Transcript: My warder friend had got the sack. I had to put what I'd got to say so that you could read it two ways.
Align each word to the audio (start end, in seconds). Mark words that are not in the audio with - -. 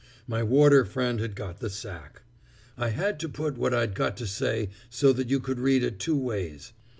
My 0.25 0.41
warder 0.41 0.83
friend 0.83 1.19
had 1.19 1.35
got 1.35 1.59
the 1.59 1.69
sack. 1.69 2.23
I 2.75 2.89
had 2.89 3.19
to 3.19 3.29
put 3.29 3.55
what 3.55 3.71
I'd 3.71 3.93
got 3.93 4.17
to 4.17 4.25
say 4.25 4.69
so 4.89 5.13
that 5.13 5.29
you 5.29 5.39
could 5.39 5.59
read 5.59 5.83
it 5.83 5.99
two 5.99 6.17
ways. 6.17 6.73